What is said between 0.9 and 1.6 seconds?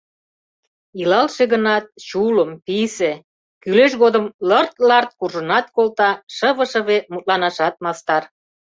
Илалше